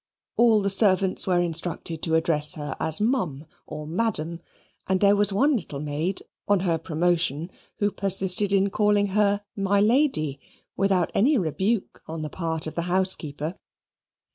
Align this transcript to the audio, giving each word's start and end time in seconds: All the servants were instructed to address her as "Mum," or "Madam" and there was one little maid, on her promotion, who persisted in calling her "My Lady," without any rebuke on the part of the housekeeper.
All 0.35 0.61
the 0.61 0.69
servants 0.71 1.27
were 1.27 1.39
instructed 1.39 2.01
to 2.01 2.15
address 2.15 2.55
her 2.55 2.75
as 2.79 2.99
"Mum," 2.99 3.45
or 3.67 3.85
"Madam" 3.85 4.39
and 4.87 4.99
there 4.99 5.15
was 5.15 5.31
one 5.31 5.55
little 5.55 5.79
maid, 5.79 6.23
on 6.47 6.61
her 6.61 6.79
promotion, 6.79 7.51
who 7.77 7.91
persisted 7.91 8.51
in 8.51 8.71
calling 8.71 9.09
her 9.09 9.41
"My 9.55 9.79
Lady," 9.79 10.39
without 10.75 11.11
any 11.13 11.37
rebuke 11.37 12.01
on 12.07 12.23
the 12.23 12.31
part 12.31 12.65
of 12.65 12.73
the 12.73 12.81
housekeeper. 12.89 13.59